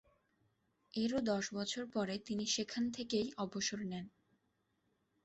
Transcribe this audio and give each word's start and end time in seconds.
এরও 0.93 1.19
দশ 1.31 1.45
বছর 1.53 1.83
পরে 1.93 2.15
তিনি 2.27 2.45
সেখান 2.47 2.83
থেকেই 2.91 3.27
অবসর 3.37 3.79
নেন। 3.85 4.05